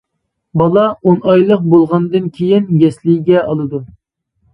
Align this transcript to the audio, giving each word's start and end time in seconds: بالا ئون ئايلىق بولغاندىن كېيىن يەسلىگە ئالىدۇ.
بالا 0.59 0.85
ئون 1.09 1.19
ئايلىق 1.33 1.67
بولغاندىن 1.73 2.31
كېيىن 2.39 2.65
يەسلىگە 2.85 3.43
ئالىدۇ. 3.45 3.83